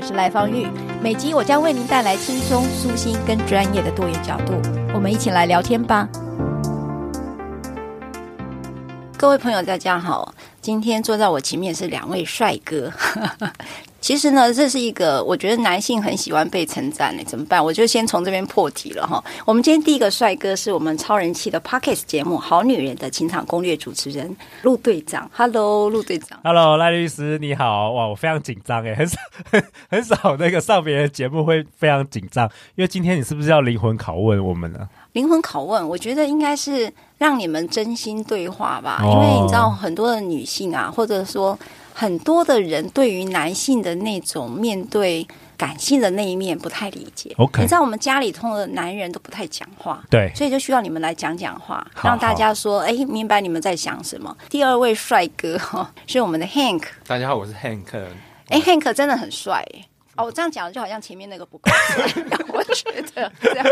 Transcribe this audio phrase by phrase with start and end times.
[0.00, 0.66] 我是赖芳玉，
[1.02, 4.54] 每集我将为您带来轻松、舒心跟专业的多元角度，
[4.94, 6.08] 我们一起来聊天吧。
[9.18, 12.90] 各位朋友，大家好，今天坐在我前面是两位帅哥。
[14.00, 17.62] 其实呢，这是一个我觉得男性很喜欢被称赞的，怎么办？
[17.62, 19.22] 我就先从这边破题了哈。
[19.44, 25.30] 我们今天第一个帅哥是我们超人气的 Podcast 节目《好女人的情场攻略》主持人陆队长。
[25.34, 26.40] Hello，陆队长。
[26.42, 27.92] Hello，赖律师，你好。
[27.92, 29.18] 哇，我非常紧张诶，很少
[29.90, 34.88] 很少那个上别人节目会非常紧张，因为今天你是不是要灵魂拷问我们呢？
[35.12, 41.58] 灵魂拷问，我觉得应该是让你们真心对话吧，因为你知道很多的女性啊，或者说。
[42.00, 47.30] 很多的人对于男性的那种面对感性的那一面不太理解。
[47.36, 54.34] OK，你知道我们家里通的男人都不太讲话，对，所以就需要你们来讲讲话，让大家说，哎，明白你们在想什么。
[54.48, 57.94] 第二位帅哥哈是我们的 Hank，大家好，我是 Hank。
[58.48, 59.62] 哎，Hank 真的很帅。
[60.16, 62.06] 哦，我这样讲就好像前面那个不够帅，
[62.48, 63.66] 我觉得这样。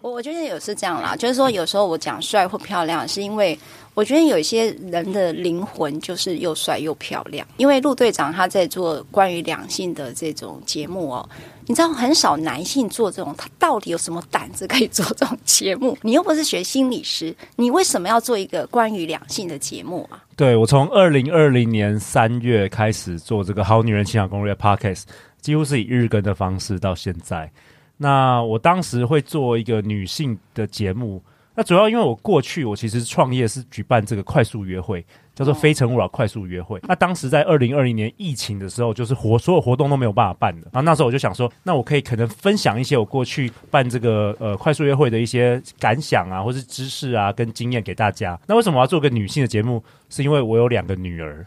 [0.00, 3.58] 我我觉得有是这样啦，就是说有时候我讲帅或漂亮，是因为。
[3.94, 11.28] 我觉得有一些人的灵魂就是又帅又漂亮，因为陆队长他在做关于两性的这种节目哦，
[11.66, 15.96] 你知道很少男性做这种，他到底有什么胆子可以做这种节目？
[16.00, 20.24] 你又不是学心理师，你为什么要做一个关于两性的节目啊？
[20.36, 25.02] 对，我从二零二零年三月开始做这个《好女人情场攻略》Podcast，
[25.42, 27.50] 几乎是以日更的方式到现在。
[27.98, 31.22] 那我当时会做一个女性的节目。
[31.54, 35.04] 那主要因为我过去我其实创业是举办这个快速约会，
[35.34, 36.80] 叫做《非诚勿扰》快速约会。
[36.84, 40.68] 那当时在二零二零年疫情的时候，就是活所有活动都没有办法办的。
[40.72, 48.38] 然后那时候我就想说，那我可以可能分享一些我过去办这个呃快速约会的一些感想啊，或是知识啊跟经验给大家。
[48.46, 49.82] 那为什么我要做个女性的节目？
[50.08, 51.46] 是因为我有两个女儿。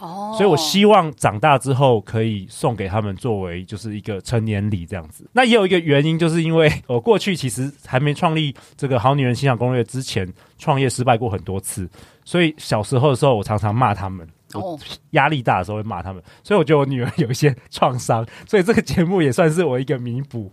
[0.00, 5.28] 哦，所以我希望长大之后可以送给他们作为就是一个成年礼这样子。
[5.32, 10.26] 那也有一个原因，就是因为我过去其实还没创立这个好女人欣赏攻略之前，
[10.58, 11.86] 创业失败过很多次，
[12.24, 14.78] 所以小时候的时候我常常骂他们，我
[15.10, 20.50] 压力大的时候会骂他们，所以我觉得我女儿有一些创伤，所以这个节目也算是我一个弥补。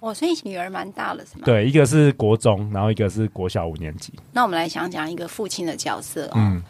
[0.00, 1.42] 哦，所以女儿蛮大了是吗？
[1.44, 4.12] 对，一个是国中，然后一个是国小五年级。
[4.32, 6.60] 那我们来讲讲一个父亲的角色哦，嗯，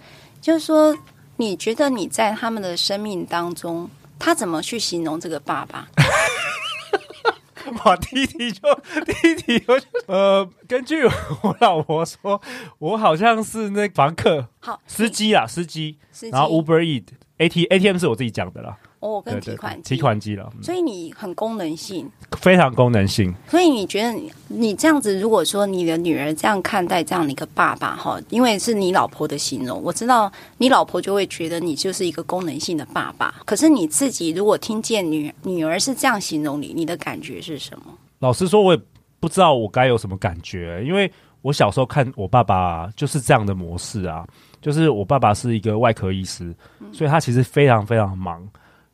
[0.42, 0.94] 就是说。
[1.40, 5.88] 你觉得你在他们的生命当中，他怎么去形容这个爸爸？
[7.82, 8.60] 我弟弟就
[9.06, 9.74] 弟弟就
[10.06, 12.42] 呃，根据我老婆说，
[12.78, 15.96] 我好像是那房客，好司机啊，司机，
[16.30, 17.04] 然后 Uber Eat
[17.38, 18.76] AT ATM 是我自己讲的啦。
[19.00, 23.34] 哦，跟提款机，提款机了，所以你很功能性，非常功能性。
[23.48, 33.36] 所以你觉得你你这样子，如果说你的女儿这样看待这样的一个爸爸哈，因为是你老婆的形容，我知道你老婆就会觉得你就是一个功能性的爸爸。
[33.46, 37.84] 可是你自己如果听见女女儿是这样形容你，你的感觉是什么？
[38.18, 38.82] 老实说，我也
[39.18, 44.28] 不知道我该有什么感觉，因为我小时候看我爸爸就是这样的模式啊，
[44.60, 46.54] 就是我爸爸是一个外科医师，
[46.92, 48.46] 所以他其实非常非常忙。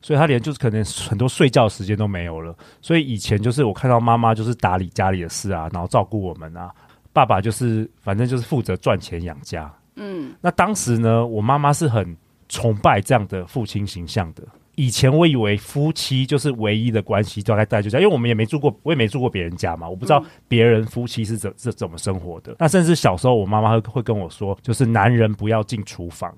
[0.07, 2.55] 所以他连就是可能很多睡觉时间都没有了。
[2.81, 6.73] 所以以前就是我看到妈妈就是打理家里的事啊，然后照顾我们啊，
[7.13, 9.69] 爸爸就是反正就是负责赚钱养家。
[9.97, 12.17] 嗯，那当时呢，我妈妈是很
[12.49, 14.45] 崇拜这样的父亲形象的。
[14.77, 22.55] 以前我以为夫妻就是唯一的关系，大概大概就这样，因为我们也没住过，我也没住过别人家嘛，我不知道别人夫妻是怎是怎么生活的。
[22.61, 26.33] 那甚至小时候我妈妈会会跟我说，就是男人不要进厨房。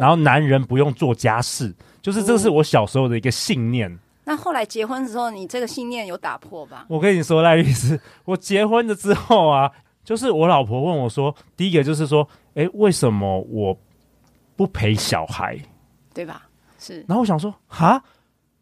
[0.00, 3.92] 然后男人不用做家事，就是这是我小时候的一个信念。
[3.92, 3.98] 哦。
[4.24, 6.84] 那后来结婚之后，你这个信念有打破吧？
[6.88, 9.70] 我跟你说，赖律师， 我结婚了之后啊，
[10.04, 13.78] 就是我老婆问我说，第一个就是说，哎，为什么我
[14.56, 15.56] 不陪小孩？
[16.12, 16.48] 对吧？
[16.78, 17.04] 是。
[17.06, 18.02] 然后我想说，哈，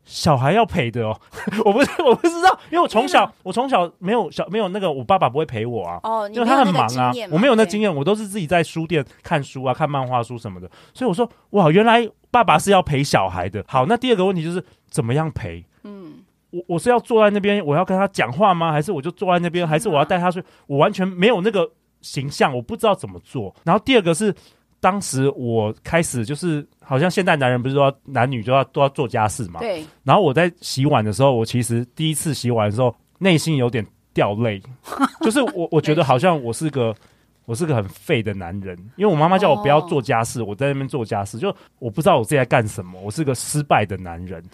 [0.05, 1.19] 小孩要陪的哦，
[1.65, 13.65] 我不是 我不知道，因为我从小我从小没有小没有那个我爸爸不会陪我啊，哦，因为他很忙啊，我没有那经验，我都是自己在书店看书啊，看漫画书什么的，所以我说哇，原来爸爸是要陪小孩的。
[13.67, 15.65] 好，那第二个问题就是怎么样陪？
[15.85, 18.73] 嗯，我我是要坐在那边，我要跟他讲话吗？
[18.73, 19.67] 还是我就坐在那边？
[19.67, 20.43] 还是我要带他去？
[20.67, 21.71] 我完全没有那个
[22.03, 23.55] 形象，我不知道怎么做。
[23.65, 24.35] 然后第二个是。
[24.85, 29.61] 当时我开始就是，好像现代男人不是说男女都要都要做家事嘛？
[29.61, 29.83] 对。
[30.03, 33.83] 然后我在洗碗的时候，我其实第一次洗碗的时候，内心有点
[34.13, 34.61] 掉泪，
[35.25, 36.95] 就是我我觉得好像我是个
[37.47, 41.49] 我是个很废的男人，因为我妈妈叫我不要做家事，我在那边做家事，就
[41.79, 44.45] 我不知道我自己在干什么，我是个失败的男人。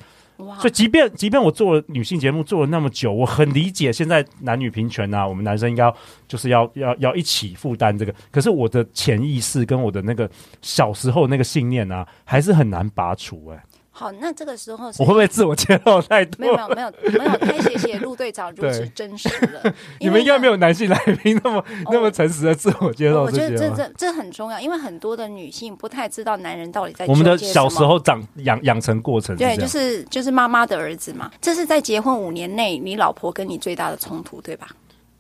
[0.61, 5.93] 所以，即便即便我做了女性节目做了那么久，我很理解现在男女平权啊，我们男生应该
[6.27, 8.15] 就是要要要一起负担这个。
[8.31, 10.29] 可是我的潜意识跟我的那个
[10.63, 16.39] 小时候那个信念啊，还是很难拔除哎、好，那这个时候我会不会自我揭露太多？
[16.39, 19.61] 没有没有没有没有，太谢谢陆队长如此真实了。
[20.01, 23.43] 你们应该没有男性来宾那么、哦、那么诚实的自我揭露这些。
[23.45, 27.05] 我觉得这这这很重要，因为很多的女性不太知道男人到底在。
[27.07, 31.31] 我们的小时候长养养成过程，对，就是就是妈妈的儿子嘛。
[31.41, 34.69] 这是在结婚五年内，你老婆跟你最大的冲突，对吧？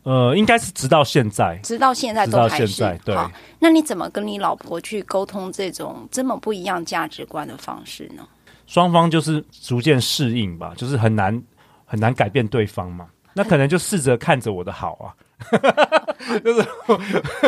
[0.04, 3.14] 呃，应该是直到现在，直到现在都还是对。
[3.14, 8.22] 好，那你怎么跟你老婆去沟通这种这么不一样价值观的方式呢？
[8.70, 11.42] 双方就是逐渐适应吧，就是很难
[11.84, 13.08] 很难改变对方嘛。
[13.34, 15.10] 那可能就试着看着我的好啊，
[16.44, 17.00] 就是我，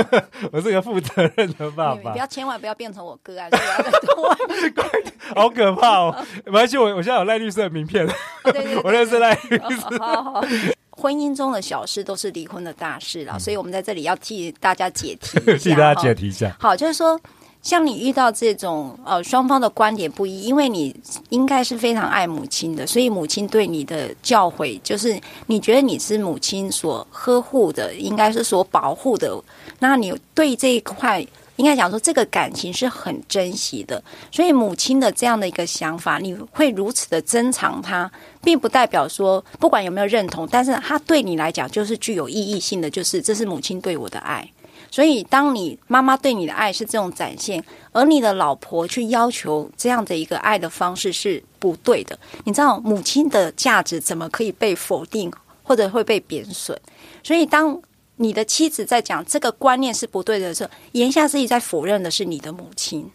[0.50, 2.10] 我是个负责任的爸爸。
[2.10, 4.36] 不要千万不要变成我个案，所以我要再多问
[5.36, 6.26] 好可怕哦！
[6.44, 8.04] 没关系，我我现在有赖律师的名片，
[8.82, 9.98] 我认识赖律师。
[9.98, 10.44] 好好好，
[10.90, 16.52] 婚姻中的小事都是离婚的大事了，嗯、所以我们在这里要替大家解题， 替大家解题一下。
[16.58, 17.20] 好，就是说。
[17.62, 20.94] 像你遇到这种呃双方的观点不一，因为你
[21.28, 29.40] 应该是非常爱母亲的，所以母亲对你的教诲就是你觉得你是母亲所呵护的，应该是所保护的。
[29.78, 31.24] 那你对这一块
[31.56, 38.10] 应该讲说这个感情是很珍惜的，所以母亲的这样的一个想法，你会如此的珍藏它，
[38.42, 44.50] 并不代表说不管有没有认同，但是它对你来讲就是具有意义性的，就是这是母亲对我的爱。
[44.92, 52.16] 所以，当你妈妈对你的爱是这种展现，而你的老婆去要求这样的一个爱的方式是不对的。
[52.44, 56.76] 你知道，母亲的价值怎么可以被否定或者会被贬损？
[57.24, 57.80] 所以，当
[58.16, 63.10] 你的妻子在讲这个观念是不对的时候，言下之意在否认的是你的母亲，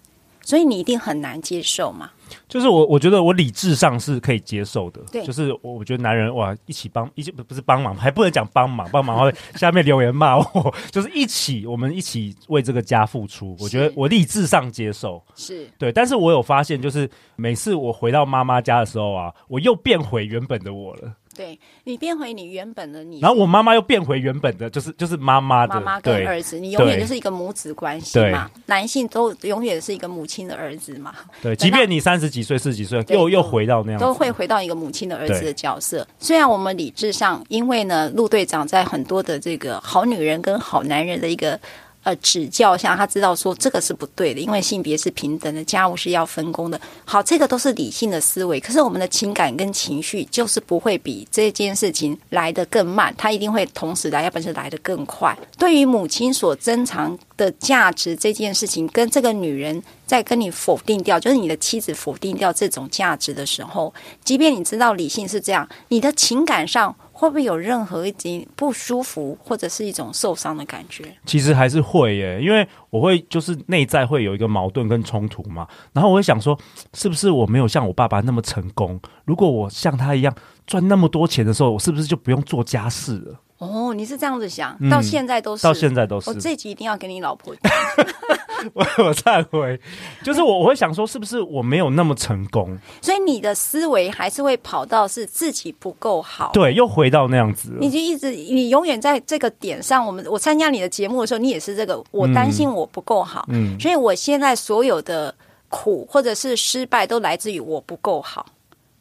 [0.47, 2.09] 所以你一定很难接受嘛。
[2.47, 5.01] 就是我，我觉得我理智上是可以接受的。
[5.11, 10.73] 对，就是我，我觉得男人哇，一起帮，一起不不是帮忙， 还不能讲帮忙，帮忙会下面留言骂我。
[10.89, 13.57] 就是一起，我们一起为这个家付出。
[13.59, 15.91] 我觉得我理智上接受，是对。
[15.91, 21.13] 但是我有发现，就是每次我回到妈妈家的时候啊，我又变回原本的我了。
[21.37, 28.49] 对，你变回你原本的你，然后我妈妈又变回原本的，就是就是妈妈的妈妈跟儿子，你永远就是一个母子关系嘛。
[28.65, 31.13] 男性都永远是一个母亲的儿子嘛。
[31.41, 36.07] 对，即便你三十几岁、四十几岁，又又回到那样，都会回到一个母亲的儿子的角色。
[36.17, 41.59] 虽然我们理智上，因为呢，陆队长在很多的这个好女人跟好男人的一个。
[42.07, 46.79] 呃，指教下，他知道说这个是不对的，因为性别是平等的，家务是要分工的。
[47.03, 55.37] 好，这个都是理性的思维，可是我们的情感跟情绪就是不会比这件事情来得更慢，它一定会同时来，要不然是来得更快。
[55.57, 66.95] 对于母亲所珍藏的价值这件事情，跟这个女人在跟你否定掉，就是你的妻子否定掉这种价值的时候，即便你知道理性是这样，你的情感上。
[67.17, 71.03] 会不会有任何一点不舒服，或者是一种受伤的感觉？
[71.25, 75.67] 其实还是会耶，因为我会就是内在会有一个矛盾跟冲突嘛。
[75.93, 76.55] 然后我会想说，
[76.93, 79.01] 是不是我没有像我爸爸那么成功？
[79.25, 80.31] 如果我像他一样
[80.67, 83.39] 赚那么多钱的时候，我是不是就不用做家事了？
[83.59, 86.29] 哦，你是这样子想，到现在都是，到现在都是。
[86.29, 87.53] 我这集一定要给你老婆。
[88.73, 89.79] 我 我忏悔，
[90.23, 92.77] 就是我我会想说，是不是我没有那么成功？
[93.01, 97.77] 所以你的思维还是会跑到是自己不够好，对，又回到那样子。
[97.79, 100.05] 你就一直，你永远在这个点上。
[100.05, 105.33] 我们我参加你的节目的时候，你也是这个，我担心我不够好，嗯，所以我现在所有的
[105.69, 108.45] 苦或者是失败都来自于我不够好。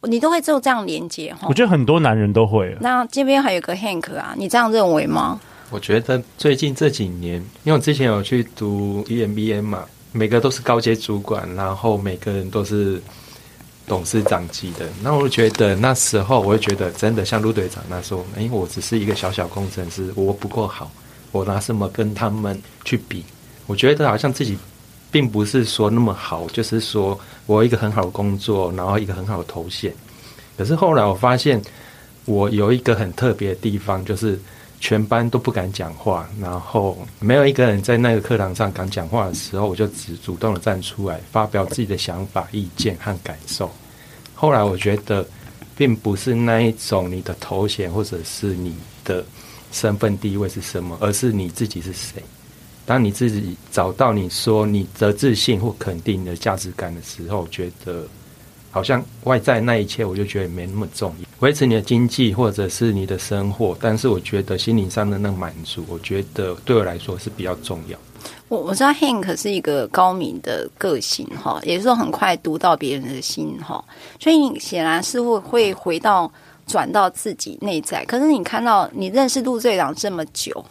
[0.07, 1.47] 你都会做这样连接哈？
[1.49, 2.77] 我觉得很多男人都会。
[2.81, 5.41] 那这边还有个 Hank 啊，你这样认为吗？
[5.71, 13.03] 我觉得最近这几年，因为我之前有去读 EMBA 嘛，每个都是高阶主管，然后每个人都是
[13.87, 14.87] 董事长级的。
[15.03, 20.91] 那我觉得那时候，我会觉得真的像陆队长那时候，因为我只是一个小小工程师，我不够好，
[21.33, 23.25] 我拿什么跟他们去比？
[23.67, 24.57] 我觉得好像自己
[25.11, 29.95] 并不是说那么好，就是说我有一个很好的工作，然后一个很好的头衔。
[30.57, 31.61] 可是后来我发现，
[32.25, 34.39] 我有一个很特别的地方，就是
[34.81, 43.71] 全班都不敢讲话，然后没有一个人在那个课堂上敢讲话的时候，我就只主动的站出来，发表自己的想法、意见和感受。
[44.35, 45.27] 后来我觉得，
[45.77, 49.25] 并不是那一种你的头衔或者是你的
[49.73, 52.23] 身份地位是什么，而是你自己是谁。
[52.87, 58.07] 当你自己找到你说你的自信或肯定的价值感的时候，觉得
[58.71, 61.27] 好像外在那一切，我就觉得没那么重要。
[61.41, 67.99] 维持你的经济或者是你的生活，但是我觉得心灵上的那个满足，我觉得对我来说是比较重要。
[68.49, 73.85] 我我知道 Hank 是一个高明的个性哈，也是说很快读到别人的心哈，
[74.21, 76.31] 所以你显然是会会回到
[76.67, 78.05] 转到自己内在。
[78.05, 80.65] 可是你看到你认识陆队长这么久。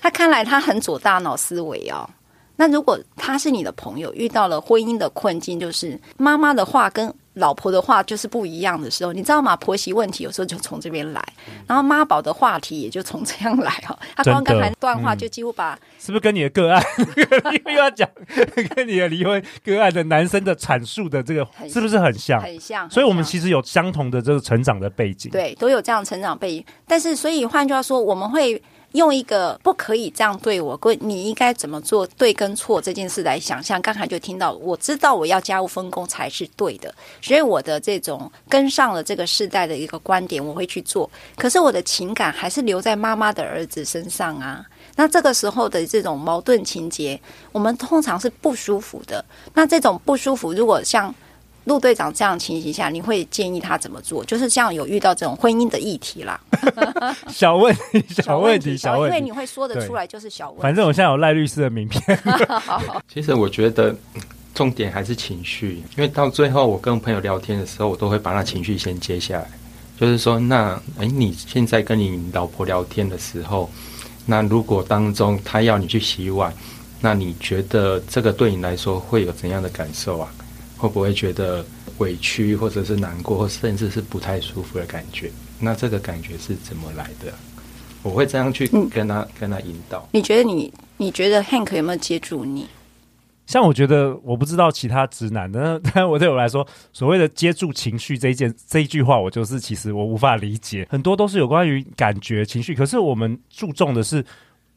[0.00, 2.08] 他看来他很左大脑思维哦。
[2.56, 9.56] 那如果他是你的朋友，遇到了婚姻的困境，就是妈妈的话跟老婆的话就是不一样的时候，你知道吗？
[9.56, 11.24] 婆媳问题有时候就从这边来，
[11.66, 13.98] 然后妈宝的话题也就从这样来哦。
[14.14, 16.84] 他刚刚才那段话就几乎把、嗯、是不是跟你的个案
[17.64, 18.06] 又要讲
[18.76, 22.42] 跟你的离婚个案的男生的阐述的这个是不是很像？
[22.42, 22.90] 很像。
[22.90, 26.64] 所以我们其实有相同的这个成长的背景，对，都有这样成长背景。
[26.86, 28.62] 但是，所以换句话说，我们会。
[28.92, 33.80] 用一个不可以这样对我，你应该怎么做对跟错这件事来想象。
[33.80, 41.08] 刚才就听到，我知道我要家务分工才是对的，所以我的这种跟上了这个世代的一个观点，我会去做。
[41.36, 44.64] 可是我的情感还是留在妈妈的儿子身上啊。
[44.96, 47.20] 那这个时候的这种矛盾情节，
[47.52, 49.24] 我们通常是不舒服的。
[49.54, 51.14] 那这种不舒服，如果像。
[51.70, 54.24] 陆队长这样情形下，你会建议他怎么做？
[54.24, 56.40] 就是像有遇到这种婚姻的议题啦，
[57.30, 60.62] 小问题，小问题，小问题，因为你会说得出来，就是小问题。
[60.62, 62.02] 反正我现在有赖律师的名片。
[63.14, 63.94] 其实我觉得
[64.52, 69.48] 重点还是情绪，因为到最后我跟朋友聊天的时候，我都会把那情绪先接下来。
[69.96, 73.70] 就是说，那哎，你现在跟你老婆聊天的时候，
[74.26, 76.52] 那如果当中她要你去洗碗，
[77.00, 80.28] 那你觉得这个对你来说会有怎样的感受啊？
[80.80, 81.64] 会不会觉得
[81.98, 85.30] 委屈，或者是难过，或甚至是不太舒服的感觉？
[85.60, 87.32] 那这个感觉是怎么来的？
[88.02, 90.08] 我会这样去跟他、嗯、跟他引导。
[90.12, 92.66] 你觉得你你觉得 Hank 有没有接住你？
[93.46, 100.88] 像我觉得我不知道其他直男的， 但我对我来说，所谓的接住情绪这一件这一句话，我就是其实我无法理解。
[100.90, 104.24] 很多都是有关于感觉情绪，可是我们注重的是。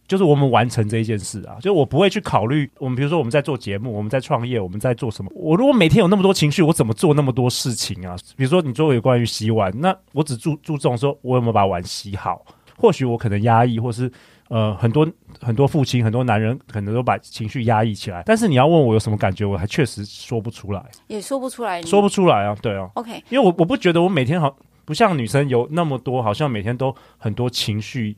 [0.07, 5.31] 就是我们完成这一件事啊，就我不会去考虑我们，比如说我们在做节目，我们在创业，我们在做什么。
[5.33, 8.15] 我如果每天有那么多情绪，我怎么做那么多事情啊？
[8.35, 12.45] 比如说你做有关于洗碗，那我只注注重说我有没有把碗洗好。
[12.75, 14.11] 或许我可能压抑，或是
[14.49, 15.07] 呃很多
[15.39, 18.23] 很多父亲、很多男人可能都把情绪压抑起来。
[18.25, 22.57] 但是你要问我有什么感觉，我还确实说不出来，也说不出来，说不出来啊。
[22.61, 24.53] 对啊，OK，因为我我不觉得我每天好
[24.85, 28.17] 不像女生有那么多，好像每天都很多情绪。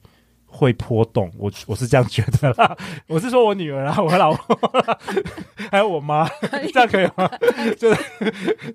[0.55, 2.75] 会波动，我我是这样觉得啦。
[3.07, 4.57] 我是说我女儿啊，我老婆
[5.69, 6.25] 还有我妈，
[6.74, 7.29] 这样可以吗？
[7.77, 8.01] 就是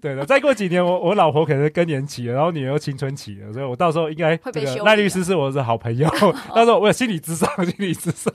[0.02, 0.26] 对的。
[0.26, 6.06] 再过几年，我我老婆可能更年期了，然后女儿又青春期了，所以我到时候应该这个赖律师是我的好朋友。
[6.54, 8.32] 到时候我有心理咨商，心理咨商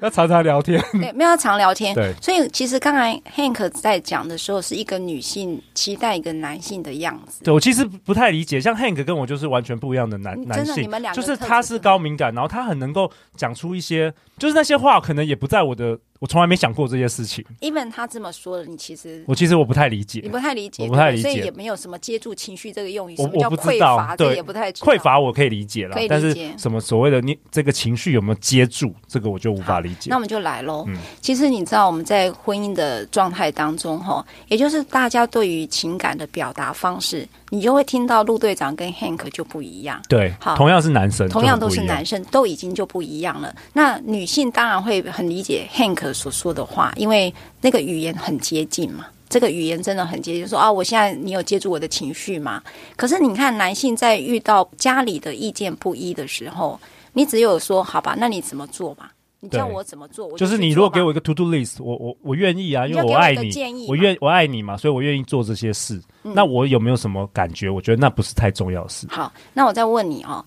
[0.00, 1.94] 要常常聊天，对，没有常聊天。
[1.94, 7.44] 对，所以其实刚才 Hank 在讲的时候，是一个女性期待一个男性的样子。
[7.44, 12.85] 对，我其实不太理解，像 Hank 跟我就是完全不一样的男男性，你们两个就是他是高敏感，然后他很能。
[12.86, 17.44] 能够讲出一些，就是那些话，可能也不在我的，我从来没想过这些事情。
[17.60, 23.14] Even 他这么说了，你其实我其实我不太理解，你不太理解，我不太理解，所以也没有什么接住情绪这个用语。
[23.18, 30.10] 我什么叫我不知道，对，也不太匮乏，我可以理解了，可以理解，但是什么所谓的你这个情绪有没有接住，这个我就无法理解。
[30.10, 30.84] 那我们就来喽。
[30.88, 37.26] 嗯，其实你知道我们在婚姻的状态当中，哈，也就是大家对于情感的表达方式。
[37.50, 43.54] 你就会听到陆队长跟 Hank 就不一样，对，好，同样是男生，同样都是男生，都已经就不一样了。
[43.72, 50.46] 那女性当然会很理解 Hank 所说的话，因为那个语言很接近嘛，这个语言真的很接近。
[50.46, 52.62] 说啊，我现在你有接住我的情绪吗？
[52.96, 56.78] 可是你看，男性在遇到家里的意见不一的时候，
[57.12, 59.12] 你只有说好吧，那你怎么做吧？
[59.38, 60.30] 你叫我怎么做？
[60.30, 66.00] 就，就是你如果给我一个 to do list，我我我愿意啊，因为我爱你，我愿我爱你嘛，所以我愿意做这些事。
[66.24, 67.68] 嗯、那我有没有什么感觉？
[67.68, 69.06] 我觉得那不是太重要的事。
[69.10, 70.44] 好，那我再问你哦，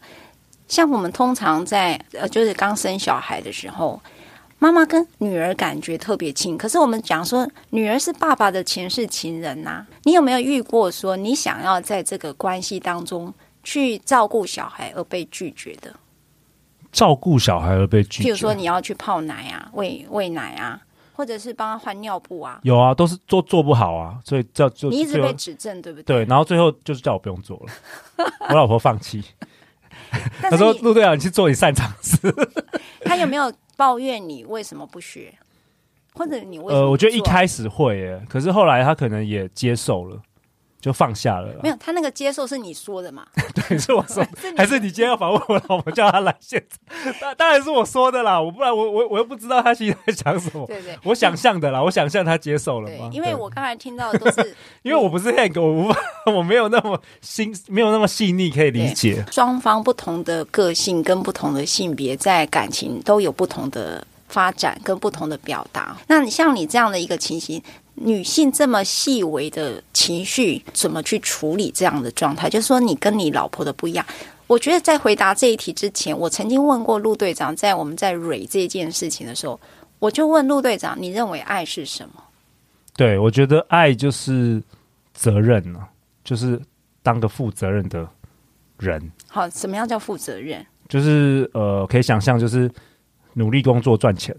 [0.67, 4.01] 像我们通常在呃，就是刚生小孩的时候，
[4.59, 15.95] 妈妈跟女儿感觉特别亲，可是我们讲说女儿是爸爸的前世情人呐、啊，你有没有遇过说你想要在这个关系当中去照顾小孩而被拒绝的？
[16.91, 20.81] 照顾小孩而被拒绝，譬如说你要去泡奶啊、喂喂奶啊，
[21.13, 22.59] 或者是帮他换尿布啊？
[22.63, 26.25] 有啊，都是做做不好啊，所以叫就你一直被指正，对不对？
[26.25, 29.23] 对，然后最后就是叫我不用做了， 我老婆放弃。
[30.41, 32.17] 他说：“陆队长，你去做你擅长事。
[33.05, 35.33] ”他有没有抱怨你为什么不学？
[36.13, 40.21] 或者你为什么呃，我觉得一开始会耶，可是后来他可能也接受了，
[40.81, 41.53] 就放下了。
[41.61, 43.25] 没有，他那个接受是你说的嘛？
[43.53, 47.13] 对，是我说的， 是还是你今天要访问我老婆叫他来现场？
[47.19, 50.65] 当 当然是我说的啦，我不然我我我又不知道他心里在想什么。
[50.67, 53.09] 对对，我想象的啦，我想象他接受了嘛。
[53.11, 55.99] 因为我刚才听到的都是，因为我不是 Hank，我无法，
[56.33, 59.25] 我没有那么心，没有那么细腻可以理解。
[59.31, 64.05] 双方不同的个性跟不同的性别，在感情都有不同的。
[64.29, 67.59] 发展跟不同的表达，那你像你这样的一个情形，
[68.01, 72.49] 女性这么细微的情绪，怎么去处理这样的状态？
[72.49, 74.05] 就是说，你跟你老婆的不一样。
[74.47, 79.59] 我觉得在回答这一题之前，我曾经问过陆队长，在我们在蕊这件事情的时候，
[79.99, 82.23] 我就问陆队长，你认为爱是什么？
[82.95, 84.61] 对，我觉得爱就是
[85.13, 85.79] 责任呢，
[86.23, 86.59] 就是
[87.03, 88.07] 当个负责任的
[88.77, 89.11] 人。
[89.27, 90.65] 好，什么样叫负责任？
[90.87, 92.69] 就是呃，可以想象就是。
[93.33, 94.35] 努力工作赚钱，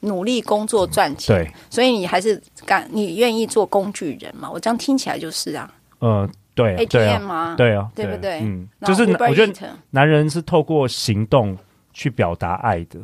[0.00, 4.50] 努力工作赚钱，对，所以你还是敢，你愿意做工具人嘛？
[4.50, 7.54] 我这样听起来就是啊，呃，对，ATM 吗？
[7.56, 8.40] 对啊，对不对？
[8.40, 9.52] 嗯，就是我觉得
[9.90, 11.56] 男人是透过行动
[11.92, 13.00] 去表达爱的。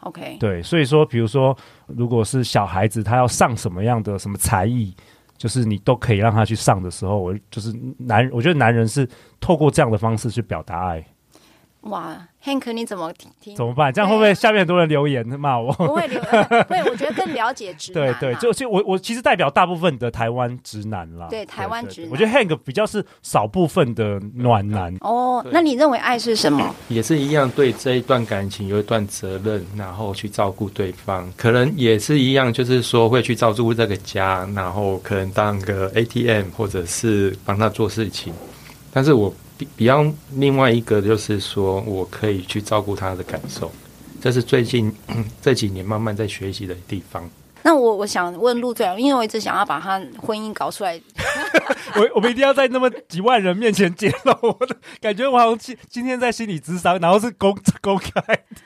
[0.00, 4.94] OK，对，所以说，比如说，如果是小孩子他要上什么样的什么才艺，
[5.36, 9.08] 就是你都可以让他去上的时候，我就是男，我觉得男人是
[9.40, 11.04] 透过这样的方式去表达爱。
[11.88, 13.54] 哇，Hank，你怎么听？
[13.54, 13.92] 怎么办？
[13.92, 15.72] 这样会不会下面很多人留言骂我？
[15.74, 18.12] 不会留言， 对，我觉得更了解直男。
[18.18, 21.28] 对对，就就我我其实代表大部分的台湾直男啦。
[21.30, 22.10] 对，台湾直男。
[22.10, 24.94] 我觉得 Hank 比较是少部分的暖男。
[25.00, 26.74] 哦，那你认为爱是什么？
[26.88, 31.32] 也是一样，对这一段感情有一段责任，然后去照顾对方。
[31.36, 38.32] 可能也是一样，就是说会去照顾这个家，然后可能当个 ATM，或者是帮他做事情。
[38.92, 39.32] 但是我。
[39.56, 43.70] 比比较另外一个就是说，我可以去照顾他的感受，
[44.20, 44.94] 这是最近
[45.40, 47.28] 这几年慢慢在学习的地方。
[47.62, 51.00] 那我我想问陆队长，因为我一直想要把他婚姻搞出来，
[51.96, 58.10] 我我们一定要在那么几万人面前揭露我的感觉，我好像今今天在心理咨商，然后是公公开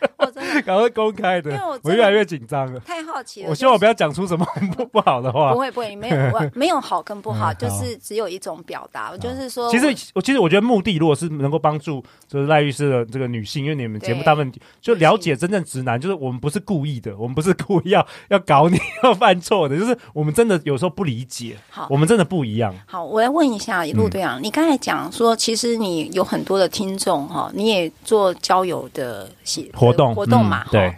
[0.00, 3.50] 的，我真的，然后公开的，我，我越来越紧张了，太好奇了。
[3.50, 4.46] 我希望我不要讲出什么
[4.76, 6.16] 不不好的话，不会不会，没有
[6.54, 18.78] 没有好跟不好，就是只有一种表达，就是说，其实我其实我觉得目的如果是能够帮助就是赖律师的这个女性，因为你们节目大部分就了解真正直男，就是我们不是故意的，我们不是故意要要搞你。
[19.02, 21.56] 要犯错的，就是我们真的有时候不理解。
[21.70, 22.74] 好，我们真的不一样。
[22.86, 29.30] 好，我来问一下陆队长，你刚才讲说，其实你有很多的听众哈，你也做交友的
[29.74, 30.66] 活动活动嘛？
[30.70, 30.94] 对，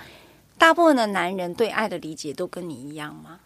[0.59, 3.39] 大部分的男人对爱的理解都跟你一样吗？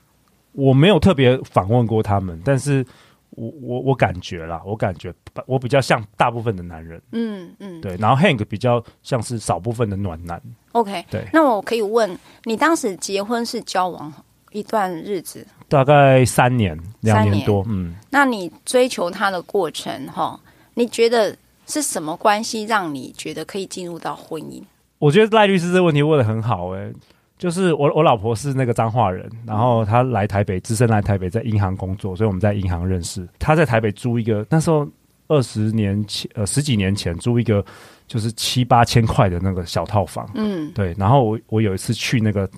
[0.53, 2.87] 我没有特别访问过他们，但是
[3.31, 5.13] 我我我感觉啦，我感觉
[5.47, 7.03] 我比较像大部分的男人。
[7.13, 7.97] 嗯嗯，对。
[7.99, 10.41] 然后 Hank 比较像是少部分的暖男。
[10.73, 11.27] OK，对。
[11.33, 14.13] 那我可以问你，当时结婚是交往？
[14.53, 17.63] 一段日子，大概三年，两年多。
[17.69, 20.41] 嗯，那你追求他的过程，哈，
[20.73, 24.63] 你觉得是什么关系让你觉得可以进入到婚姻？
[24.99, 26.93] 我觉得赖律师这个问题问的很好，欸，哎，
[27.39, 33.29] 就是我我老婆是那个彰化人，然后她来台北，自身来台北，在银行工作，所以我们在银行认识。
[33.39, 34.89] 她在台北租一个，那时候
[35.29, 37.65] 二十年前，呃，十几年前租一个，
[38.07, 40.29] 就是七八千块的那个小套房。
[40.35, 40.95] 嗯，对。
[40.99, 42.49] 然后我我有一次去那个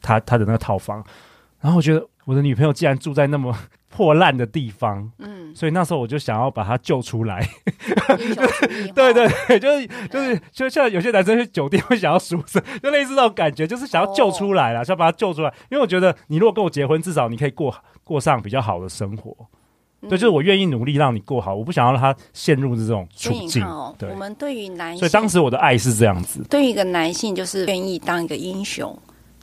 [0.00, 1.04] 她她的那个套房。
[1.60, 3.54] 然后我觉得我的女朋友既然住在那么
[3.90, 7.46] 破烂的地方，嗯，所以那时候我就想要把他救出来。
[8.94, 15.52] 对对对，就是就是就像有些男生去酒店会想要赎身， 就类似那种感觉，就是想要救出来了，想把他救出来。
[15.70, 17.74] 因为我觉得你如果跟我结婚，至少你可以过
[18.04, 19.36] 过上比较好的生活。
[20.02, 23.62] 对，就是我愿意努力让你过好，我不想要让他陷入这种处境。
[23.64, 26.42] 哦，对，我们对于男性，所以当时我的爱是这样子。
[26.48, 28.96] 对于一个男性，就是愿意当一个英雄，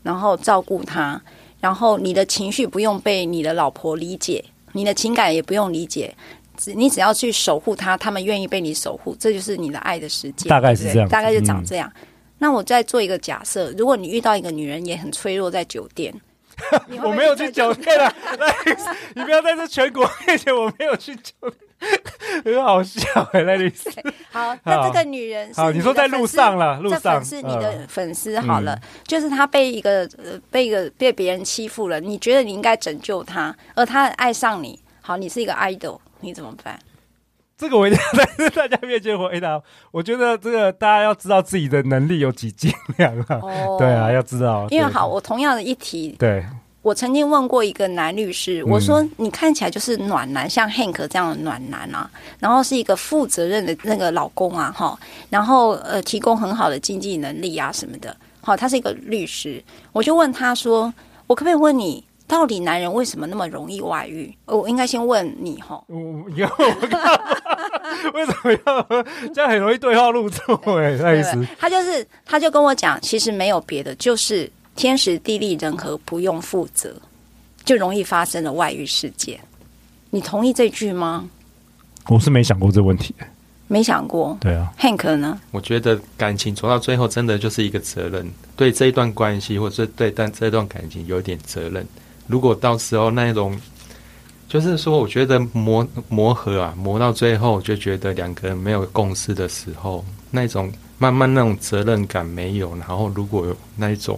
[0.03, 1.21] 然后照顾他。
[1.60, 4.43] 然后你的情绪不用被你的老婆理解，
[4.74, 6.15] 你的情感也不用理解，
[6.56, 10.48] 只你只要去守护他，他们愿意被你守护，这就是你的爱的世界。
[10.50, 11.91] 大概是这样，大概就长这样。
[11.96, 12.08] 嗯、
[12.39, 16.13] 那我再做一个假设，如果你遇到一个女人也很脆弱，在酒店，
[17.04, 18.13] 我没有去酒店啊，
[19.15, 21.66] 你不要在这全国面前，我没有去酒店。
[22.43, 23.01] 很好笑
[23.33, 23.91] 哎，赖律师。
[24.31, 28.39] 好，那这个女人是好，你说在路上了，路上是你的粉丝。
[28.39, 34.79] 好了，就是她被一个呃被一个被别人欺负了，你觉得你应该拯救她，而她爱上你。
[35.01, 36.77] 好，你是一个 idol，你怎么办？
[37.57, 39.59] 这个我一定要在大家面前回答。
[39.91, 43.39] 我觉得这个大家要知道自己的能力有几斤两啊。
[43.41, 44.67] 哦，对啊，要知道。
[44.69, 46.45] 因为好，我同样的一题，对。
[46.88, 54.97] 我曾经问过一个男律师，我说你看起来就是暖男，像 Hank 这样的暖男啊，然后是一个负责任的那个老公啊，哈，
[55.30, 60.93] 然后呃提供很好的经济能力啊什么的，好，他是一个律师，我就问他说，
[61.28, 62.02] 我可不可以问你？
[62.26, 64.34] 到底男人为什么那么容易外遇？
[64.45, 65.82] 我应该先问你哈。
[65.88, 66.50] 我要
[68.13, 70.56] 为什么要这样很容易对号入座？
[70.78, 71.45] 哎，那意思。
[71.58, 76.95] 他就是，他就跟我讲，其实没有别的，就是天时地利人和不用负责，
[77.65, 79.37] 就容易发生了外遇事件。
[80.11, 81.27] 你同意这句吗？
[82.07, 83.13] 我是没想过这问题，
[83.67, 84.37] 没想过。
[84.39, 85.41] 对啊，Hank 呢？
[85.49, 91.85] 我觉得感情走到最后，真的就是一个责任，对这一段关系，或者是对但这段感情有点责任。
[92.27, 93.59] 如果到时候那种，
[94.47, 104.17] 就是说，我觉得磨磨合啊，磨到最后就觉得两个人没有共识的时候，那种慢慢那种责任感没有，然后如果有那一种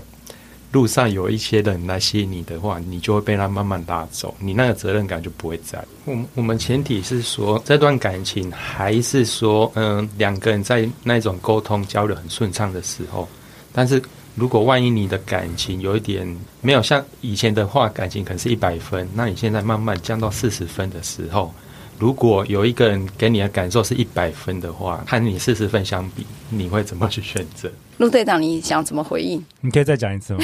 [0.72, 5.84] 路上有一些人来吸引你的话，你就会被他慢慢拉走，你那个责任感就不会在。
[6.06, 13.28] 我我们前提是说，这段感情还是说，嗯，两个人在那种沟通交流很顺畅的时候，
[13.72, 14.02] 但是。
[14.36, 16.26] 如果万一你的感情有一点
[16.62, 21.54] 没有像以前的话，感情可能是一百分，那你现在慢慢降到四十分的时候，
[22.00, 27.70] 如果有一个人给你的感受是一百分的话，和你四十分相比，你会怎么去选择？
[27.98, 29.46] 陆队长，你想怎么回应？
[29.60, 30.40] 你可以再讲一次吗？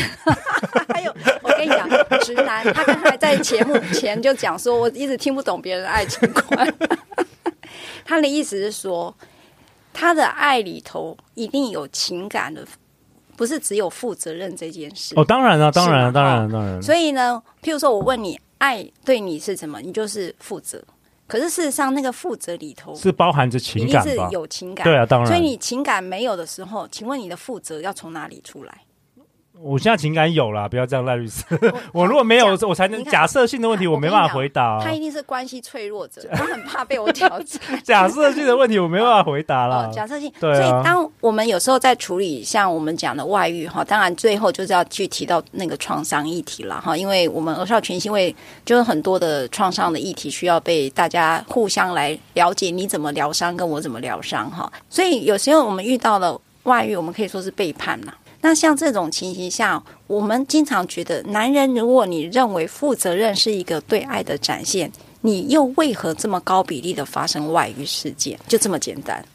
[0.90, 1.90] 还有，我跟你讲，
[2.20, 6.76] 直男他刚才在节目前就讲说，我一直听不懂别人的爱情观。
[8.04, 9.16] 他的意思是说，
[9.94, 12.66] 他的爱里头一定有情感的。
[13.38, 16.82] 不是只有负责任这件事哦，当然了，当然了，当然了，当然了。
[16.82, 19.82] 所以呢，譬如说我问你，爱对你是什么？
[19.82, 20.82] 你就是负责。
[21.28, 24.84] 可是事实上，那个负责里头是包含着情感，是有情感。
[24.84, 25.28] 对啊，当然。
[25.28, 28.85] 所以你情感没有的时候，请问你的负责要从哪里出来？
[29.62, 31.44] 我现在情感有了，不要这样，赖律师。
[31.92, 34.80] 我， 我如果没有，我才能 假设性的问题，我没办法回答。
[34.84, 37.60] 他一定是关系脆弱者，他很怕被我挑战。
[37.84, 39.88] 假设性的问题，我没办法回答了。
[39.88, 40.56] 哦，假设性，对啊。
[40.56, 54.72] 所以当我们有时候在处理像我们讲的外遇哈，当然最后就是要去提到那个创伤议题了哈，因为我们儿少群心会就是很多的创伤的议题需要被大家互相来了解，你怎么疗伤，跟我怎么疗伤哈。
[54.90, 58.14] 所以有时候我们遇到了外遇，我们可以说是背叛呐。
[58.48, 68.40] 那像这种情形下，我们经常觉得，男人如果你认为负责任是一个对爱的展现，你又为何这么高比例的发生外遇事件？
[68.48, 69.26] 就这么简单，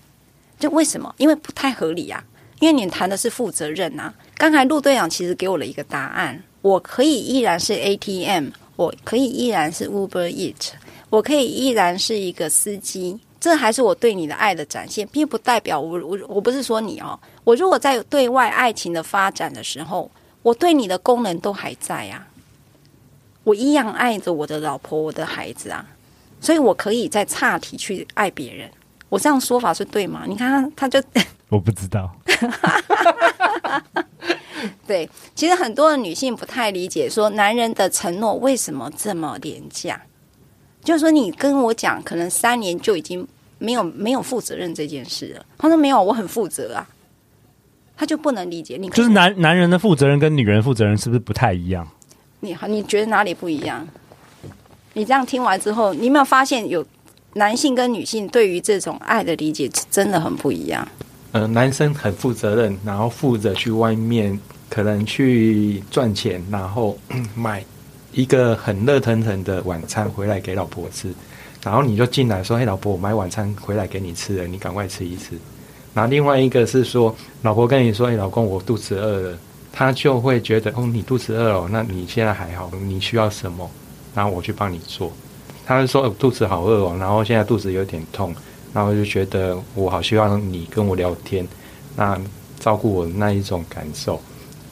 [0.60, 1.12] 就为什么？
[1.18, 2.22] 因为不太合理啊！
[2.60, 4.14] 因为你谈的是负责任啊。
[4.38, 10.68] 刚才陆队长其实给我了一个答案，我可以依然是 ATM，我可以依然是 Uber Eat，
[11.08, 13.18] 我可以依然是一个司机。
[13.40, 20.10] 这还是我对你的爱的展现，并不代表我我我不是说你哦，我如果在对外爱情的发展的时候，
[20.42, 22.28] 我对你的功能都还在啊，
[23.44, 25.86] 我一样爱着我的老婆、我的孩子啊，
[26.38, 28.70] 所以我可以在岔题去爱别人。
[29.08, 30.24] 我这样说法是对吗？
[30.28, 31.02] 你看他就
[31.48, 32.14] 我不知道，
[34.86, 40.00] 对，其实很多的女性不太理解，说男人的承诺为什么这么廉价。
[40.82, 43.26] 就是说，你跟我讲，可能三年就已经
[43.58, 45.44] 没有没有负责任这件事了。
[45.58, 46.88] 他说没有，我很负责啊。
[47.96, 51.86] 他就不能理解你，就是男男人的负责任跟女人负责任是不是不太一样？
[52.40, 53.86] 你好，你觉得哪里不一样？
[54.94, 56.82] 你这样听完之后，你有没有发现有
[57.34, 60.88] 男性跟女性对于这种爱的理解真的很不一样？
[61.32, 64.40] 呃，男生很负责任，然后负责去外面
[64.70, 66.98] 可能去赚钱，然后
[67.36, 67.62] 买。
[68.12, 71.12] 一个很热腾腾的晚餐回来给老婆吃，
[71.62, 75.38] 然后你就进来说：“嘿，老婆，我买晚餐回来给你吃了，你赶快吃一吃。”
[75.94, 79.38] 然后另外一个是说，老婆跟你说：“嘿，老公，我肚子饿了。”
[79.72, 82.70] 他就会觉得：“哦，你肚子饿了，那你现在还好？
[82.82, 83.70] 你需要什么？
[84.14, 85.12] 然后我去帮你做。”
[85.64, 88.34] 他就说：“哦，肚子好饿哦，然后现在肚子有点痛，
[88.72, 91.46] 然后就觉得我好希望你跟我聊天，
[91.94, 92.20] 那
[92.58, 94.20] 照顾我那一种感受。”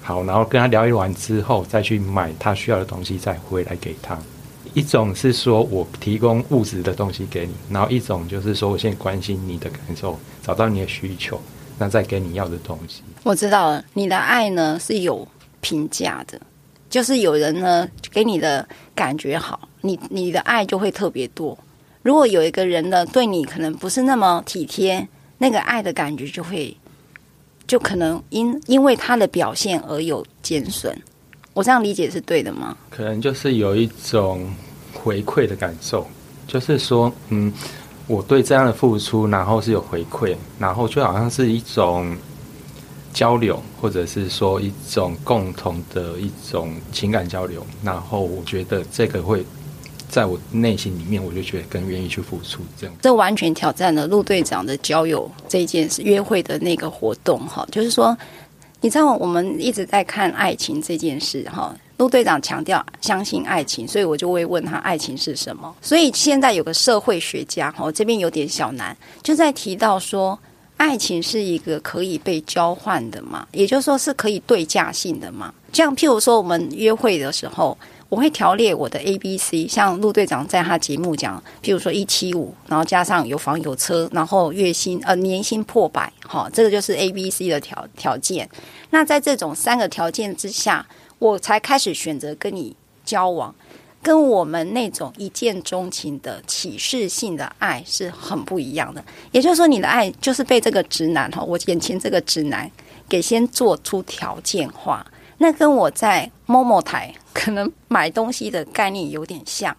[0.08, 4.18] 好，然后跟他聊一完之后，再去买他需要的东西，再回来给他。
[4.72, 11.38] 一种是说我提供物质的东西给你，然后一种就是说我现在关心你的感受，找到你的需求，
[11.76, 13.02] 那再给你要的东西。
[13.22, 15.28] 我知道了，你的爱呢是有
[15.60, 16.40] 评价的，
[16.88, 21.58] 就是有人呢给你的感觉好，你你的爱就会特别多。
[22.00, 26.74] 如果有一个人呢对你可能不是那么体贴，那个爱的感觉就会。
[27.68, 30.92] 就可能因因为他的表现而有减损，
[31.52, 32.76] 我这样理解是对的吗？
[32.88, 34.50] 可能就是有一种
[34.94, 36.07] 回馈的感受，
[36.46, 37.52] 就是说，嗯，
[38.07, 42.16] 我对这样的付出，然后是有回馈，然后就好像是一种
[43.12, 47.64] 交流，或者是说一种共同的一种情感交流。
[47.83, 49.44] 然后我觉得这个会
[50.08, 52.60] 在我内心里面，我就觉得更愿意去付出。
[52.78, 58.16] 这样，这完全挑战了陆队长的交友这件事，约会的那个活动哈，就是说，
[58.80, 61.74] 你知道我们一直在看爱情这件事哈。
[61.98, 65.74] 陆队长强调相信爱情，所以我就会问他爱情是什么。
[65.82, 70.38] 所以现在有个社会学家，哈，这边有点小难，就在提到说，
[70.76, 75.52] 爱情是一个可以被交换的嘛，也就是说是可以对价性的嘛。
[75.72, 77.76] 这样，譬如说我们约会的时候，
[78.08, 88.48] 我会条列我的 A、B、C，像陆队长在他节目讲，譬如说一七五，然后加上有房有车，然后月薪呃年薪破百，哈，这个就是 A、B、C 的条条件。
[88.90, 90.86] 那在这种三个条件之下。
[91.20, 93.52] 我才开始选择跟你交往，
[94.00, 99.04] 跟我们那种一见钟情的启示性的爱是很不一样的。
[99.32, 102.70] 也就是说，你的爱就是被这个直男哈，我眼前这个直男
[103.08, 105.04] 给先做出条件化。
[105.38, 109.77] 那跟我在 Momo 台可能买东西的概念有点像。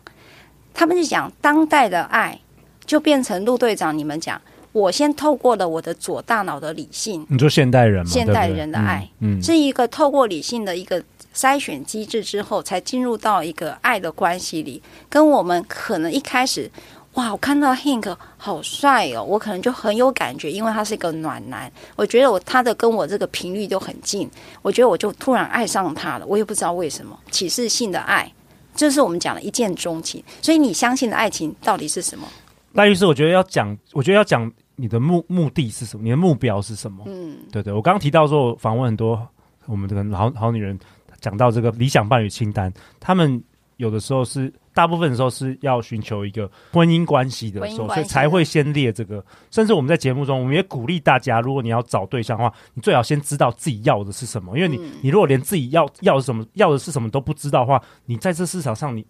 [0.74, 2.40] 他们就讲当代的爱，
[2.86, 4.42] 就变成陆队长你们讲。
[4.72, 8.10] 我先透过了我的左大脑的理性，你说现代人吗？
[8.10, 11.04] 现代人的爱，嗯，嗯，是一个透过理性的一个
[11.36, 14.82] 筛选机制之后，才进入到一个爱的关系里。
[15.10, 16.70] 跟我们可能一开始，
[17.16, 21.70] 哇，我看到 Hank 好帅哦，我可能就很有感觉，因为他是一个暖男。
[21.96, 24.30] 我觉得我他的跟我这个频率就很近，
[24.62, 26.26] 我觉得我就突然爱上他了。
[26.26, 28.32] 我也不知道为什么，启示性的爱，
[28.76, 30.24] 就是我们讲的一见钟情。
[30.42, 32.28] 所以你相信的爱情到底是什么？
[32.74, 37.04] 赖律师，我觉得要讲，我觉得要讲你的目目的是什么，你的目标是什么？
[37.08, 39.28] 嗯，对对，我刚刚提到说，访问很多
[39.66, 40.80] 我们这个好好女人，
[41.20, 43.44] 讲到这个理想伴侣清单，他们
[43.78, 49.24] 有的时候是，大部分的时候是要寻求一个婚姻关系的时候，所以才会先列这个。
[49.52, 59.06] 甚至我们在节目中，我们也鼓励大家，如果你要找对象的话，你最好先知道自己要的是什么，因为你你如果连自己要要什么要的是什么都不知道的话，你在这市场上你。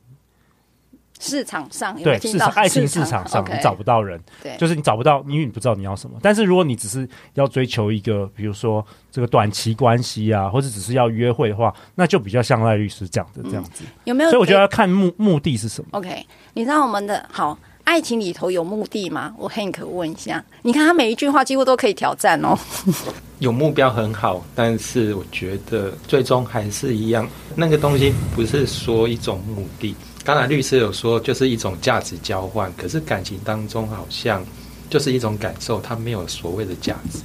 [1.20, 6.18] 市场上有有对市场爱情市场上你找不到人，对，就是你找不到，因为你不知道你要什么。
[6.22, 13.84] 但是如果你只是要追求一个，比如说这个短期关系啊，或者只是要约会的话，那就比较像赖律师讲的这样子。
[13.84, 14.30] 嗯、有没有？
[14.30, 15.90] 所以我觉得要看目目的是什么。
[15.92, 19.34] OK，你知道我们的好爱情里头有目的吗？
[19.38, 22.58] 我 Hank 问一下，你看他每一句话几乎都可以挑战哦。
[23.40, 29.96] 有目标很好，但是我觉得最终还是一样，那个东西不是说一种目的。
[30.30, 32.72] 当然，律师有说，就是一种价值交换。
[32.78, 34.46] 可是感情当中，好像
[34.88, 37.18] 就是一种感受，它没有所谓的价值。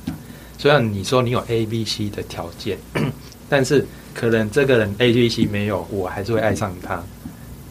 [0.56, 2.78] 虽然你说你有 A、B、C 的条件，
[3.46, 6.98] 但是可能这个人 A、B、C 没有，我还是会爱上他。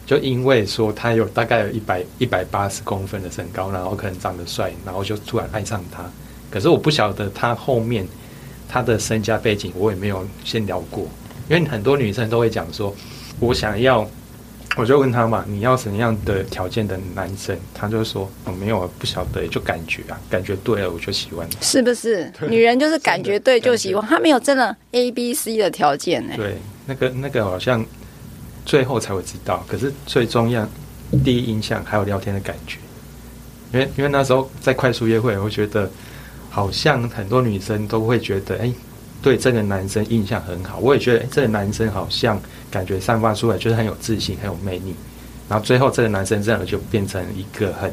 [0.06, 6.08] 就因为说他有大概有一百一百八十公分的身高，然后可能长得帅，然后就突然爱上他。
[6.48, 8.06] 可是我不晓得他后面
[8.68, 11.08] 他的身家背景，我也没有先聊过。
[11.50, 12.94] 因为很多女生都会讲说，
[13.40, 14.08] 我想要。
[14.76, 17.56] 我就问他嘛，你要什么样的条件的男生？
[17.72, 21.48] 他就说，我、哦、没有，不晓得，就感觉啊，感觉对了，我就喜欢。
[21.60, 22.32] 是不是？
[22.48, 26.34] 女人就是感觉对就喜欢，他没有真的 A、B、C 的条件呢。
[26.36, 26.56] 对，
[26.86, 27.84] 那个那个好像
[28.66, 30.68] 最后才会知道，可是最重要
[31.24, 32.78] 第一印象还有聊天的感觉，
[33.72, 35.88] 因为因为那时候在快速约会，我觉得
[36.50, 38.74] 好像很多女生都会觉得，哎、欸。
[39.24, 42.38] 对这个男生印象很好，我也觉得这个男生好像
[42.70, 44.94] 感觉散发出来就是很有自信、很有魅力。
[45.48, 47.90] 然后最后这个男生这样就变成一个很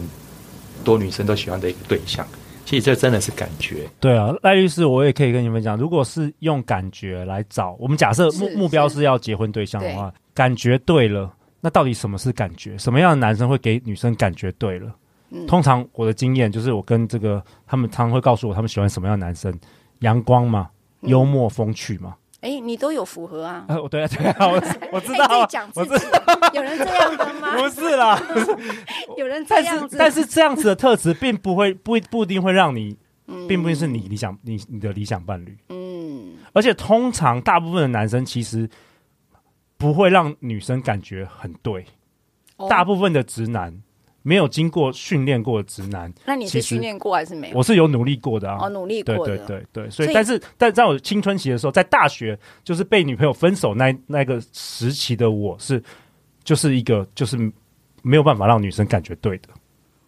[0.83, 2.27] 多女生都喜欢的一个对象。
[2.65, 3.87] 其实这真的是感觉。
[4.01, 12.77] 对啊，赖律师，我也可以跟你们讲，如果是用感觉来找，我们假设目目标是要结婚对象的话，感觉对了，那到底什么是感觉？
[12.77, 14.93] 什么样的男生会给女生感觉对了？
[15.29, 19.53] 嗯、通常我的经验就是，我跟这个他们常常会告诉我，他们喜欢什么样的男生？
[19.99, 20.67] 阳光嘛。
[21.01, 22.15] 幽默风趣嘛？
[22.41, 23.65] 哎、你都有符合啊？
[23.69, 24.53] 呃， 对啊，对啊，我
[24.97, 26.05] 我知道，欸、讲自己
[26.53, 27.53] 有人这样的吗？
[27.61, 28.19] 不是啦，
[29.15, 35.55] 有人这样子，但是这样子的特质并不会不不一定会让你，嗯、并不一定是你理想你你的理想伴侣。
[35.69, 38.67] 嗯，而且通常大部分的男生其实
[39.77, 41.85] 不会让女生感觉很对，
[42.57, 43.81] 哦、大部分的直男。
[44.23, 47.57] 没有经过训练过的直男， 那你是训练过还是没有？
[47.57, 55.81] 我是有努力过的啊，哦，努力过的，对对对对，所以，但是，但在我青春期的时候，在大学就是被女朋友分手那那个时期的我是，
[56.43, 57.37] 就是一个就是
[58.01, 59.49] 没有办法让女生感觉对的。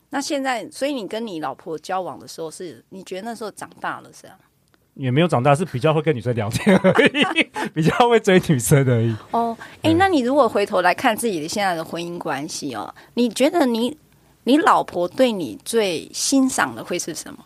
[0.10, 4.38] 那现在，所以你跟你老婆交往的时候是，是你觉得那时候长大了是啊？
[4.96, 9.16] 也没有长大，是比较会跟女生聊天而已，比较会追女生而已。
[9.32, 13.98] 哦，哎，那你如果回头来看自己的现在的婚姻关系哦，你觉得你？
[14.46, 17.40] 你老婆对你最欣赏的会是什么？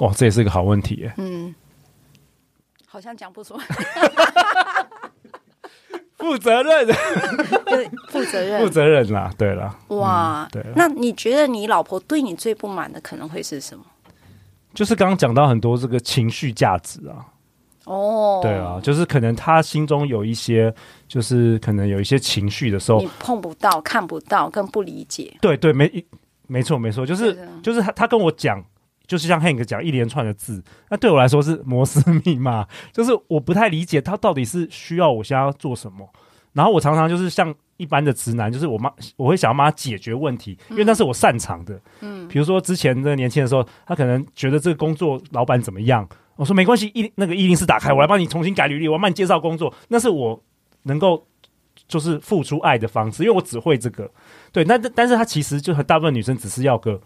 [0.00, 1.14] 哇，这也是个好问题耶。
[1.16, 1.54] 嗯，
[2.86, 3.64] 好像讲不出来。
[6.18, 6.86] 负责任，
[7.64, 10.72] 对，负责任，负责任啦，对啦，哇，嗯、对。
[10.76, 13.82] 那你觉得你老婆对你最不满的可能会是什么？
[14.74, 17.26] 就是刚刚讲到很多这个情绪价值啊。
[17.84, 20.74] 哦，对啊，就是可能他心中有一些，
[21.06, 25.36] 就是可能有一些情绪的时候，你碰不到、看不到、更不理解。
[25.40, 26.04] 对对，没
[26.46, 28.64] 没错没错，就是就是他他跟我讲，
[29.06, 36.08] 就是像 Hank 讲一连串的字，那对我来说是摩斯密码， 就是我不太理解他到底是需要我现在要做什么。
[36.54, 41.80] 然后我常常就是像一般的直男，就是我妈我会想要帮他解决问题，因为那是我擅长的。
[42.00, 46.08] 嗯，比如说之前的年轻的时候，他可能觉得这个工作老板怎么样。
[46.36, 50.42] 我说没关系，一那个104打开，我来帮你重新改履历，我要帮你介绍工作，那是我
[50.82, 51.24] 能够
[51.86, 54.10] 就是付出爱的方式，因为我只会这个。
[54.50, 57.00] 对，那但是他其实就和大部分女生只是要个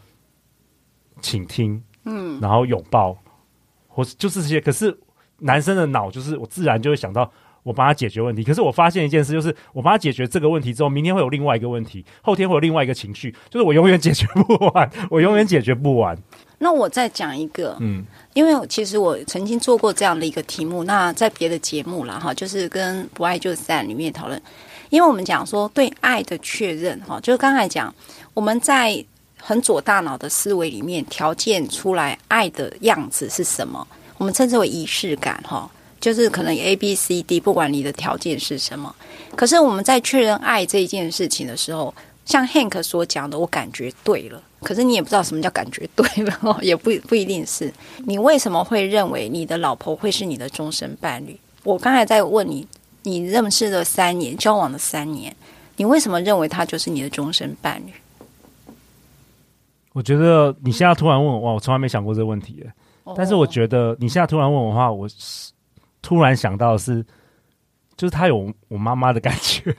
[1.21, 3.17] 倾听，嗯，然后拥抱，
[3.87, 4.61] 或是就是这些。
[4.61, 4.99] 可是
[5.41, 7.31] 男生的脑就是我自然就会想到
[7.69, 8.43] 我帮他解决问题。
[8.43, 16.17] 可是我发现一件事，就是我帮他解决这个问题之后，明天会有另外一个问题，后天会有另外一个情绪，就是我永远解决不完， 我永远解决不完。
[16.61, 18.03] 那我再讲一个，嗯，
[18.33, 24.41] 因为其实我曾经做过这样的一个题目，那在别的节目了哈，就是跟《不爱就散》里面讨论，
[24.89, 27.95] 因为我们讲说对爱的确认哈，就是刚才讲
[28.33, 29.05] 我们在
[29.39, 38.95] 很左大脑的思维里面条件出来爱的样子是什么，我们称之为仪式感哈，就是可能 A B C D，不管你的条件是什么，
[39.35, 41.93] 可是我们在确认爱这一件事情的时候，
[42.25, 44.43] 像 Hank 所讲的，我感觉对了。
[44.61, 47.73] 可是你也不知道什么叫感觉对了 哦，也不不一定是。
[48.07, 51.39] 你为什么会认为你的老婆会是你的终身伴侣？
[51.63, 52.67] 我刚才在问你，
[53.03, 55.35] 你认识了三年，交往了三年，
[55.77, 57.93] 你为什么认为她就是你的终身伴侣？
[59.93, 62.73] 我觉得你现在突然问我，哇，我从来没想过这个问题耶。
[63.17, 65.09] 但是我觉得你现在突然问我的话，我
[66.03, 67.05] 突然想到是，
[67.97, 69.75] 就是他有我妈妈的感觉，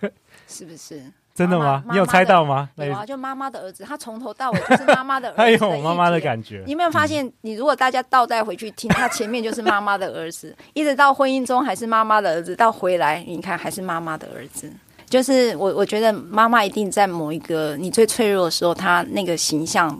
[0.47, 1.01] 是不是？
[1.35, 1.81] 真的吗？
[1.89, 2.69] 你有猜到吗？
[2.75, 5.37] 有啊，就妈妈的儿子，他从头到尾就是妈妈的儿子。
[5.37, 6.61] 他 有妈妈的感觉。
[6.65, 7.31] 你有没有发现？
[7.41, 14.69] 你如果大家倒带回去听，他前面就是妈妈的儿子，一直到婚姻中还是妈妈的儿子，到回来你看还是妈妈的儿子。
[15.05, 19.97] 就是我，我觉得妈妈一定在某一个你最脆弱的时候，她那个形象，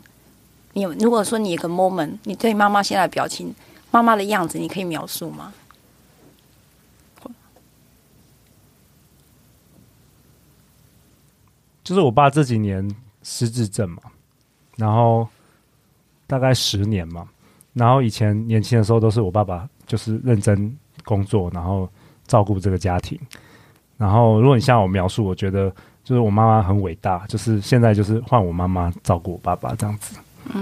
[0.73, 3.55] 你有如果说你有个 moment，你对妈妈现在的表情，
[3.91, 5.53] 妈妈的样子，你可以描述吗？
[11.89, 12.88] 就是我爸这几年
[13.23, 14.04] 失智症嘛，
[14.78, 15.28] 然后
[16.28, 17.28] 大概十年嘛，
[17.73, 20.71] 然后以前年轻的时候都是我爸爸就是认真
[21.04, 21.89] 工作，然后
[22.28, 23.19] 照顾这个家庭。
[23.97, 25.67] 然后如果你像我描述，我觉得
[26.04, 30.15] 就是我妈妈很伟大，就是现在就是换我妈妈照顾我爸爸这样子。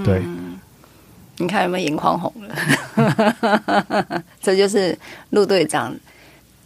[0.06, 0.58] 对，嗯、
[1.36, 4.24] 你看有没有眼眶红了？
[4.40, 4.98] 这就是
[5.32, 5.94] 陆队长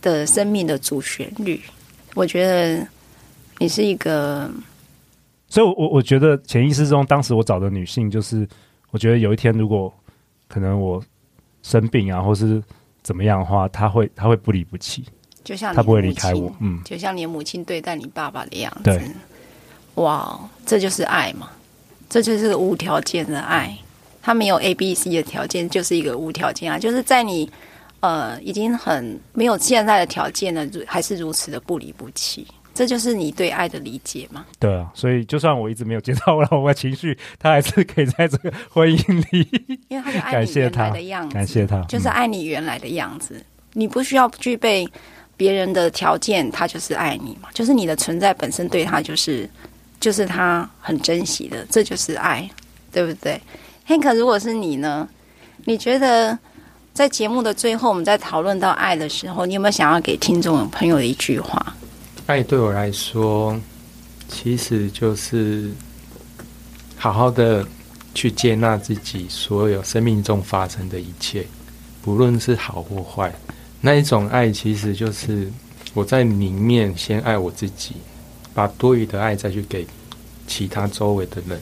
[0.04, 1.60] 的生命的主旋律，
[2.14, 2.88] 我觉得。
[3.62, 4.50] 你是一个，
[5.48, 8.48] 所以我，我我觉得潜意识中，当时我找的女性，就是
[8.90, 9.94] 我觉得有一天，如果
[10.48, 11.00] 可能我
[11.62, 12.60] 生病啊，或是
[13.04, 15.06] 怎么样的话，她会她会不离不弃，
[15.44, 19.00] 就像她不会离开我，嗯，就像你母亲对待你爸爸的样子，对，
[19.94, 21.52] 哇，这就是爱嘛，
[22.10, 23.78] 这就是无条件的爱，
[24.24, 27.48] 他没有 A、B、C 的条件，就是一个无条件啊，就是在你
[28.00, 32.48] 呃已经很没有现在的条件了，还是如此的不离不弃。
[32.82, 34.44] 这就是你对爱的理解吗？
[34.58, 39.48] 对啊，所以就算我一直没有接到我老婆的情绪，他还是可以在这个婚姻里，
[39.90, 43.36] 因为他就爱你原来的样子，感谢他，就是爱你原来的样子。
[43.36, 44.90] 嗯、你不需要具备
[45.38, 49.48] 别人的条件，他就是爱你嘛，就是你的存在本身对他就是，
[50.00, 52.50] 就是他很珍惜的，这就是爱，
[52.92, 53.40] 对不对
[53.88, 55.08] ？Hank，如果是你呢？
[55.66, 56.36] 你觉得
[56.94, 61.76] 在节目的最后，我们在讨论到爱的时候，你有没有想要给听众朋友的一句话？
[62.32, 63.60] 爱对我来说，
[64.30, 65.70] 其实就是
[66.96, 67.68] 好好的
[68.16, 71.46] 去接纳自己所有生命中发生的一切，
[72.02, 73.36] 不论是好或坏。
[73.82, 75.52] 那一种爱，其实就是
[75.94, 77.96] 我在里面先爱我自己，
[78.54, 79.86] 把多余的爱再去给
[80.48, 81.60] 其他周围的人。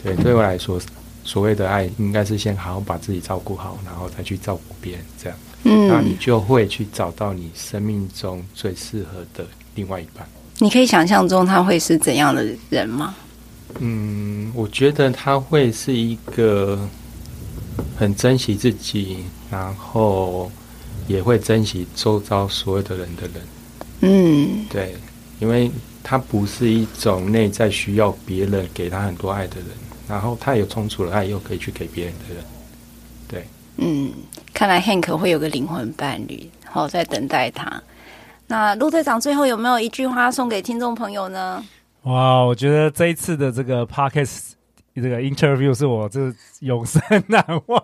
[0.00, 0.80] 对，对我来说，
[1.24, 5.36] 所谓的爱，应该是先好好把自己照顾好，然后再去照顾别人，这样。
[5.64, 10.26] 嗯，那你就会去找到你生命中最适合的另外一半。
[10.58, 13.14] 你可以想象中他会是怎样的人吗？
[13.80, 16.78] 嗯，我觉得他会是一个
[17.96, 19.18] 很珍惜自己，
[19.50, 20.50] 然后
[21.06, 23.34] 也会珍惜周遭所有的人的人。
[24.00, 24.96] 嗯，对，
[25.38, 25.70] 因为
[26.02, 29.66] 他不是一种内在需要别人给他很多爱的人，
[30.08, 32.44] 然后他有充足的爱又可以去给别人的人。
[33.78, 34.12] 嗯，
[34.52, 37.80] 看来 Hank 会有个灵魂伴侣，好在等待他。
[38.48, 41.64] 那陆队长最后有没有一句话送给听众朋友呢？
[42.02, 44.52] 哇，我觉得这一次的这个 Podcast
[44.94, 47.80] 这个 interview 是我这永生难忘，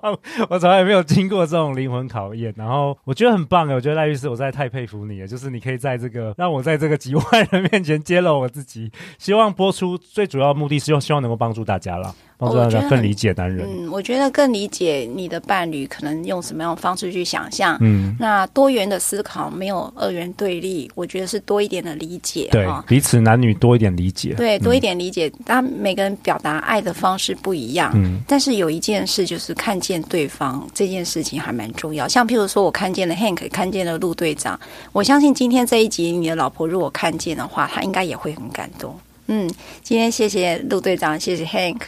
[0.49, 12.13] 我从来没有经过这种灵魂考验，然后我觉得很棒，我觉得赖律师，我实在太佩服你了，就是你可以在这个让我在这个几万人面前揭露我自己，希望播出最主要目的是希望能够帮助大家了。
[12.37, 13.67] 帮助大家更理解男人。
[13.69, 17.77] 嗯，我觉得更理解你的伴侣可能用什么样的方式去想象。
[17.81, 22.49] 嗯，那多元的思考没有二元对立，我觉得是多一点的理解。
[22.51, 24.35] 对，哦、彼此男女多一点理解。
[24.35, 25.31] 对，多一点理解。
[25.45, 27.93] 当、嗯、每个人表达爱的方式不一样。
[27.95, 32.09] 嗯，但是有一件事就是看见对方这件事情还蛮重要。
[32.09, 34.59] 像譬如说，我看见了 Hank，看见了陆队长，
[34.93, 38.95] 我相信今天这一集你的老婆如果看见的话，她应该也会很感动。
[39.27, 39.49] 嗯，
[39.83, 41.81] 今天谢谢陆队长，谢谢 Hank。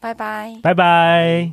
[0.00, 1.52] 拜拜，拜拜。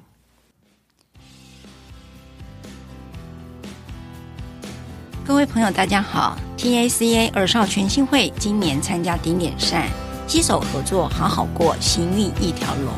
[5.26, 9.88] 各位朋友，大家好！TACA 儿少全新会今年参加顶点善，
[10.28, 12.94] 携手合作，好好过，行运一条龙。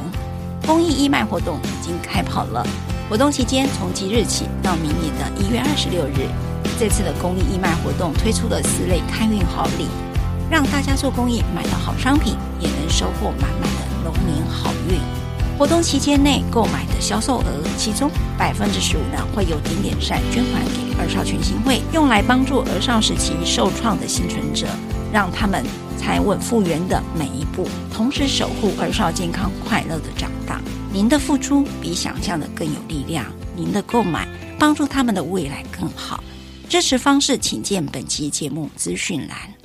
[0.66, 2.68] 公益义卖活动已经开跑了，
[3.10, 6.28] 活动期间从即日起到明年的一月二十六日，
[6.78, 9.88] 这次的公益义卖活动推出了四类开运好礼，
[10.52, 15.00] 让大家做公益买到好商品，也能收获满满的龙年好运。
[15.58, 24.68] 活动期间内购买的销售额，其中百分之十五呢会由顶点善捐款给儿少权心会，用来帮助儿少时期受创的幸存者，
[25.12, 25.66] 让他们
[25.98, 30.62] 财稳复原的每一步，同时守护儿少健康快乐的长大。
[30.94, 34.28] 您的付出比想象的更有力量，您的购买
[34.60, 36.24] 帮助他们的未来更好。
[36.70, 39.57] 支持方式请见本期节目资讯栏。